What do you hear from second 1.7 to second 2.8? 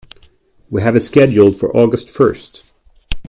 August first.